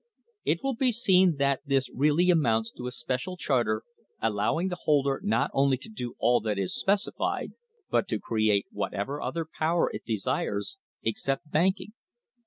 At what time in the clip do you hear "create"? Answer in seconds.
8.19-8.65